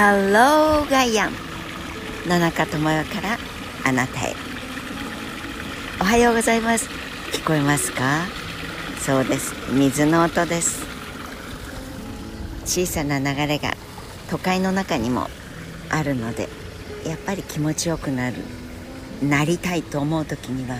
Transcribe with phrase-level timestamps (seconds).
[0.00, 1.32] ハローガイアン。
[2.26, 3.36] 野中智代から
[3.84, 4.34] あなたへ。
[6.00, 6.88] おはようございます。
[7.32, 8.24] 聞こえますか？
[8.98, 9.52] そうです。
[9.74, 10.86] 水の音です。
[12.64, 13.74] 小さな流れが
[14.30, 15.28] 都会の中にも
[15.90, 16.48] あるので
[17.06, 18.36] やっぱり気持ちよくなる
[19.22, 20.78] なりたいと思う時には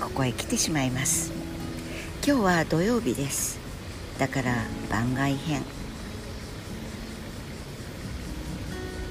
[0.00, 1.30] ここへ来てしまいます。
[2.26, 3.60] 今日は土曜日です。
[4.18, 5.62] だから番外編。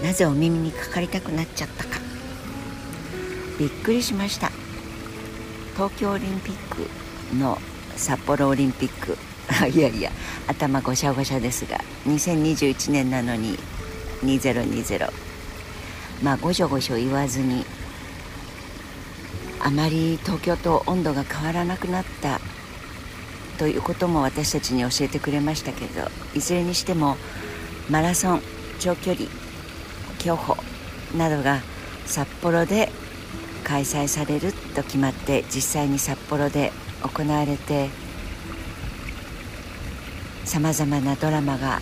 [0.03, 1.99] なぜお耳にかかりたくなっちゃったか。
[3.59, 4.51] びっくりしました。
[5.75, 7.57] 東京オリンピックの
[7.95, 9.17] 札幌オリンピック。
[9.73, 10.11] いやいや
[10.47, 13.57] 頭ごしゃごしゃですが2021年なのに
[14.23, 15.11] 2020
[16.23, 17.65] まあごしょごしょ言わずに
[19.59, 22.39] あまり東京と温度が変わらなくなった
[23.57, 27.17] ということも私たちに教えてくれましたけどいずれにしても
[27.89, 28.41] マラソン
[28.79, 29.27] 長距離
[30.25, 30.57] 競歩
[31.15, 31.61] などが
[32.07, 32.89] 札幌で
[33.63, 36.71] 開催されると決まって実際に札幌で
[37.03, 37.89] 行われて
[40.43, 41.79] さまざまなドラマが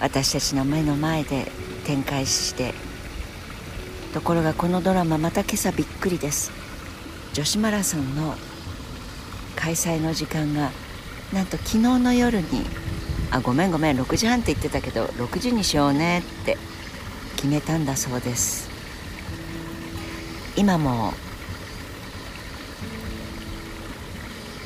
[0.00, 1.46] 私たちの目の前で
[1.84, 2.74] 展開して
[4.12, 6.52] ところがこのドラマまた今朝びっくりです。
[7.32, 8.36] 女子マラソンの
[9.56, 10.70] 開催の時間が
[11.32, 12.64] なんと昨日の夜に
[13.34, 14.00] あごめんごめん。
[14.00, 16.56] 6時半って言ってたけど6時にしようねって。
[17.36, 18.70] 決めたんだそうです。
[20.56, 21.12] 今も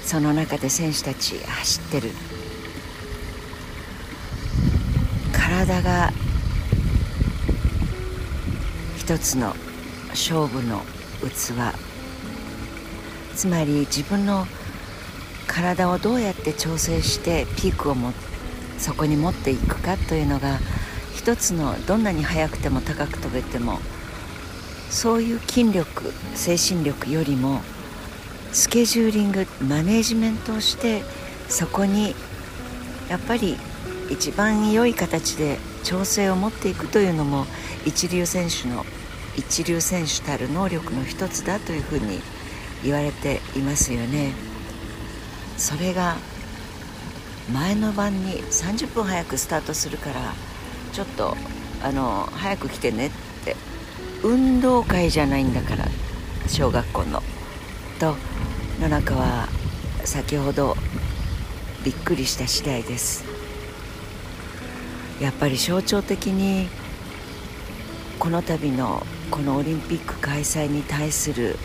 [0.03, 2.11] その中で選手たち走ってる。
[5.33, 6.13] 体が
[8.97, 9.57] 一つの
[10.11, 10.83] 勝負の
[11.23, 11.75] 器。
[13.35, 14.47] つまり自分の
[15.49, 18.13] 体をどうやって調整してピークをも
[18.79, 20.59] そこに持っていくかというのが
[21.15, 23.81] 一つのどんなに速くても高く飛べても
[24.89, 27.61] そういう筋力精神力よりも
[28.53, 31.03] スケジューリングマネージメントをして
[31.49, 32.15] そこに
[33.11, 33.57] やっぱり
[34.11, 37.47] 一番良い形で調整を持っていくというのも
[37.85, 38.85] 一流選手の
[39.37, 42.21] 一流選手たる能力の一つだというふうに
[42.83, 44.33] 言われていますよね。
[45.57, 46.17] それが
[47.53, 50.35] 前の晩に30分早くスタートするから
[50.93, 51.37] ちょっと
[51.83, 53.11] あの早く来てねっ
[53.45, 53.57] て
[54.23, 55.87] 運動会じゃないんだから
[56.47, 57.23] 小学校の。
[57.99, 58.17] と
[58.81, 59.49] 野中は
[60.05, 60.77] 先ほど
[61.85, 63.25] びっくりした次第です。
[65.21, 66.69] やっぱり象徴的に
[68.19, 71.57] この度のこのオリンピック開催に対する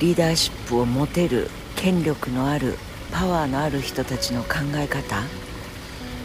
[0.00, 2.76] リーダーシップを持てる権力のある
[3.12, 5.22] パワーのある人たちの考え方？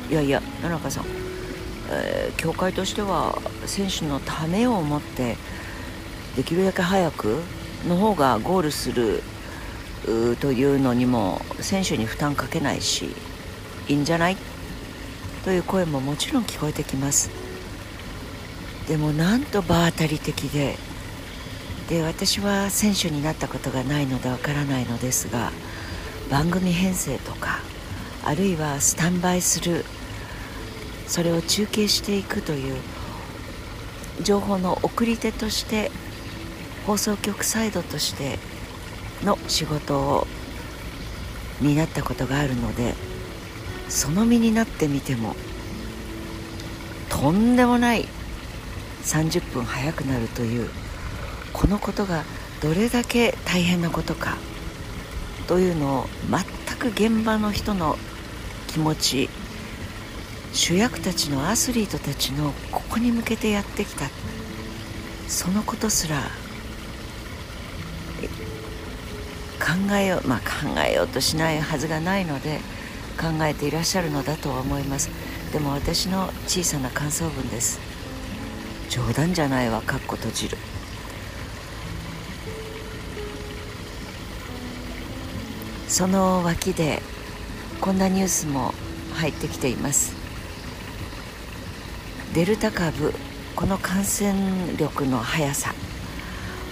[0.09, 1.05] いやいや野中さん、
[1.91, 5.35] えー、協会としては選手のためを思って
[6.35, 7.41] できるだけ早く
[7.87, 9.21] の方がゴールする
[10.39, 13.13] というのにも選手に負担かけないし
[13.89, 14.37] いいんじゃない？
[15.43, 17.29] という声ももちろん聞こえてきます。
[18.87, 20.77] でもなんと場当たり的で
[21.89, 25.51] で私は選手になったことがないのでわからないのですが
[26.29, 27.59] 番組編成とか
[28.25, 29.85] あるいはスタンバイする
[31.07, 32.75] それを中継していくという
[34.21, 35.91] 情報の送り手として
[36.85, 38.39] 放送局サイドとして
[39.23, 40.27] の仕事を
[41.61, 42.93] 担ったことがあるので
[43.87, 45.35] その身になってみても
[47.09, 48.05] とんでもない
[49.03, 50.69] 30分早くなるという
[51.53, 52.23] このことが
[52.61, 54.37] どれだけ大変なことか
[55.47, 57.97] というのを全く現場の人の
[58.67, 59.29] 気持ち
[60.53, 64.05] 主役たちのアスリートたちのここに向けてやってきた
[65.27, 66.21] そのことすら
[69.59, 72.59] 考えようまあ考えようとしないはずがないので
[73.17, 75.09] 考えていらっしゃるのだとは思います。
[75.51, 77.79] でも私の小さな感想文です。
[78.89, 80.57] 冗談じゃないわかっこ閉じる。
[85.87, 87.01] その脇で
[87.81, 88.73] こんなニュースも
[89.13, 90.15] 入ってきています。
[92.33, 93.13] デルタ株
[93.55, 95.73] この感染力の速さ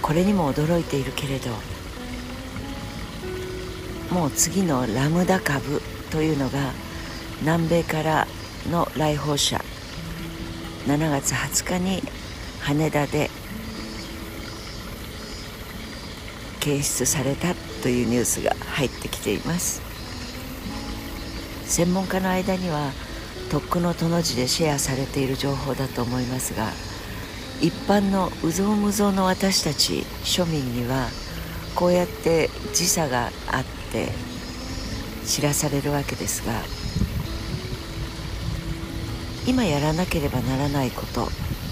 [0.00, 1.50] これにも驚いているけれど
[4.14, 6.70] もう次のラムダ株というのが
[7.40, 8.28] 南米から
[8.70, 9.60] の来訪者
[10.86, 12.02] 7月20日に
[12.60, 13.30] 羽田で
[16.66, 19.80] 検出されたというニュースが入ってきています。
[21.64, 22.90] 専門家の間には
[23.50, 26.68] とっくのとの字でシェアされている情報だと思いますが
[27.60, 31.08] 一般の有象無象の私たち庶民には
[31.74, 34.08] こうやって時差があって
[35.24, 36.52] 知らされるわけですが
[39.46, 41.26] 今やらなければならないこと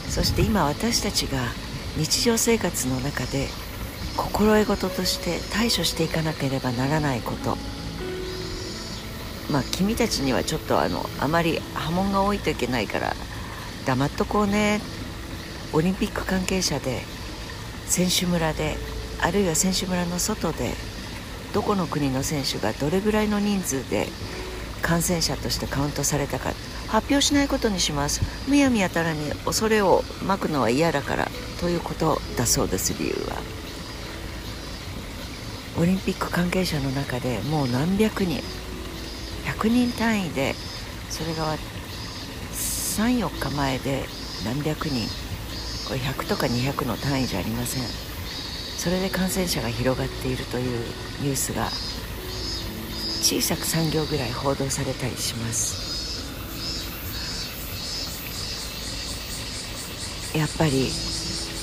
[0.09, 1.39] そして今私たちが
[1.97, 3.49] 日常生活の中で
[4.17, 7.57] 心得事として対処していかなければならないこと。
[9.51, 13.15] まあ君たちにはちょっとあのあまり波紋が多いといけないから
[13.85, 14.81] 黙っとこうね。
[15.73, 17.03] オリンピック関係者で
[17.87, 18.77] 選手村で
[19.21, 20.71] あるいは選手村の外で
[21.53, 24.07] どこの国の選手がどれぐらいの人数で
[24.83, 26.53] 感染者としてカウントされたか
[26.89, 28.21] 発表しないことにします。
[28.49, 31.29] むやみやたらに恐れをまくのは嫌だから
[31.61, 33.64] ということだそうです理由は。
[35.77, 38.41] オリンピック関係者の中でもう何百人
[39.45, 40.55] 100人単位で
[41.11, 41.57] それが
[42.53, 44.05] 34日前で
[44.45, 45.09] 何百人
[45.89, 47.83] これ100とか200の単位じゃありません。
[48.79, 50.79] それで感染者が広がっているという
[51.23, 51.71] ニュースが
[53.23, 55.95] 小さく3行ぐらい報道されたりします。
[60.37, 60.91] やっぱり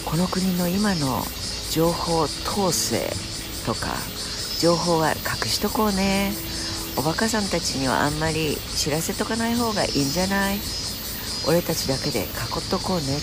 [0.05, 1.23] この国の今の
[1.71, 3.30] 情報統制
[3.65, 3.87] とか
[4.59, 6.33] 情報は隠しとこうね。
[6.97, 10.59] おバカさんたちにはあんまり知らせとかない方がいいんじゃない？
[11.47, 12.27] 俺たちだけで囲っ
[12.69, 13.17] とこうね。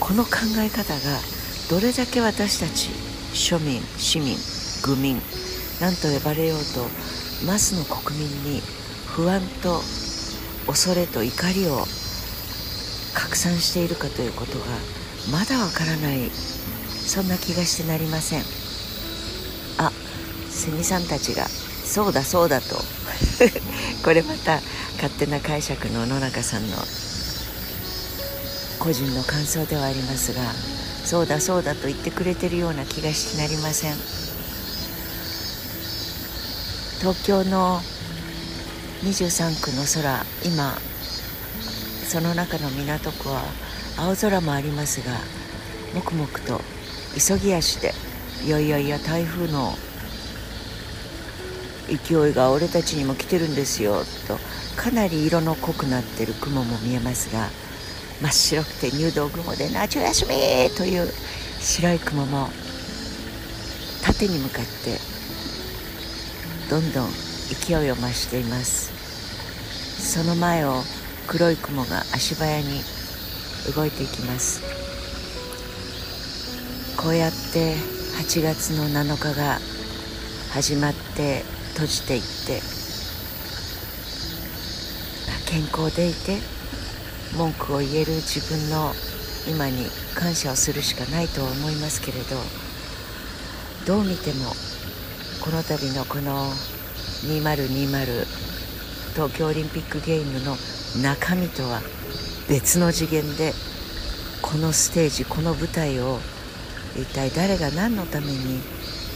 [0.00, 1.00] この考え方が
[1.70, 2.88] どれだけ私たち
[3.32, 4.36] 庶民市民
[4.82, 5.20] 愚民
[5.80, 6.88] 何と呼ばれようと
[7.46, 8.60] マスの国民に
[9.06, 9.80] 不安と
[10.66, 11.84] 恐れと怒りを
[13.14, 14.64] 拡散しているかということが
[15.30, 16.30] まだわからない。
[16.30, 18.42] そんな気がしてなりません。
[20.60, 22.76] セミさんたちがそうだそうだと。
[24.04, 24.60] これまた
[24.96, 26.76] 勝手な解釈の野中さんの
[28.78, 30.42] 個人の感想ではありますが
[31.06, 33.94] そうだそうだと言ってくれてるような気がしなりません。
[37.00, 37.80] 東京の
[39.02, 40.76] 23区の空今
[42.06, 43.40] その中の港区は
[43.96, 45.12] 青空もありますが
[45.94, 46.60] もくもくと
[47.16, 47.94] 急ぎ足で
[48.44, 49.74] いやいやいや台風の
[51.90, 54.04] 勢いが俺たちにも来てるんですよ。
[54.28, 54.38] と
[54.76, 57.48] かなり色の濃くなってる雲も見えますが
[58.22, 60.30] 真っ白くて入道雲で夏休み
[60.76, 61.08] という
[61.60, 62.48] 白い雲も
[64.02, 64.98] 縦に向かって
[66.70, 67.10] どんどん
[67.66, 68.92] 勢いを増しています。
[70.00, 70.82] その前を
[71.26, 72.80] 黒い雲が足早に
[73.74, 74.62] 動いていきます。
[76.96, 77.74] こうやって
[78.18, 79.58] 8月の7日が
[80.52, 82.80] 始まって閉じていって。
[85.50, 86.38] 健康でいて
[87.36, 88.92] 文句を言える自分の
[89.48, 92.36] 今に感謝をするしかないとは思いますけれど
[93.84, 94.50] どう見ても
[95.40, 96.52] この度のこの
[97.26, 98.24] 2020
[99.14, 100.54] 東京オリンピックゲームの
[101.02, 101.80] 中身とは
[102.48, 103.52] 別の次元で
[104.42, 106.20] このステージこの舞台を
[106.94, 108.60] 一体誰が何のために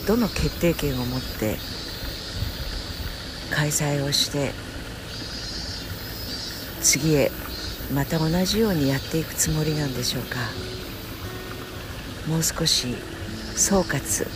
[0.08, 1.58] どの決定権を持って
[3.54, 4.50] 開催をして
[6.82, 7.30] 次へ
[7.94, 10.38] また同じようにやっていくつもりなんでしょうか。
[12.28, 12.96] もう少し
[13.54, 14.26] 総括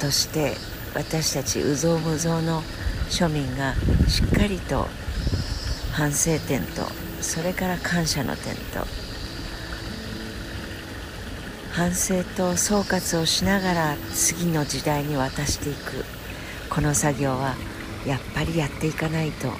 [0.00, 0.54] として
[0.94, 2.62] 私たち有象無象の
[3.08, 3.74] 庶民が
[4.06, 4.86] しっかりと
[5.92, 6.82] 反省点と
[7.20, 8.86] それから感謝の点と
[11.72, 16.04] 反省と総括をしながら次の時代に渡していく。
[16.68, 17.56] この作業は
[18.06, 19.52] やっぱりやっていかないと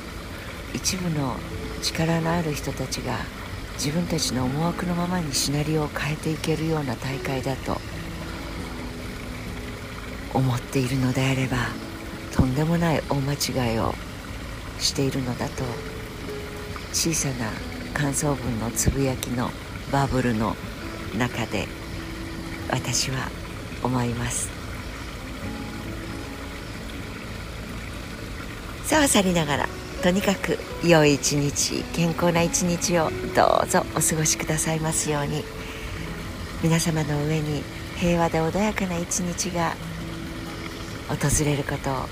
[0.75, 1.37] 一部の
[1.83, 3.19] 力のある人たちが
[3.75, 7.81] 自分たちの思惑のままにシナリオを変えていけるような大会だと
[10.35, 11.57] 思っているのであれば
[12.33, 13.95] とんでもない大間違いを
[14.79, 15.65] しているのだと
[16.93, 17.51] 小さな
[17.95, 19.51] 感想文のつぶやきの
[19.93, 20.57] バブルの
[21.19, 21.67] 中で
[22.71, 23.29] 私は
[23.83, 24.60] 思います。
[28.91, 29.69] さあ去りながら
[30.03, 35.45] とにかく良い一日健康な一日をどうぞお過ごしくださいますように。
[36.61, 37.63] 皆様の上に
[37.99, 39.77] 平和で穏やかな一日が
[41.09, 42.09] 訪れることを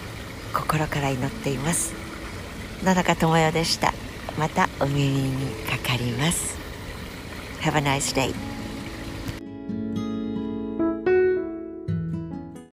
[0.55, 1.95] 心から祈っています。
[2.85, 3.93] 野中智代でした。
[4.39, 6.57] またお耳にかかります。
[7.61, 8.48] Have a nice day.